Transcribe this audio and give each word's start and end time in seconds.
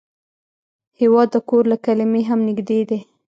هېواد 0.99 1.27
د 1.33 1.37
کور 1.49 1.63
له 1.71 1.77
کلمې 1.85 2.21
هم 2.29 2.39
نږدې 2.47 2.79
دی. 2.89 2.99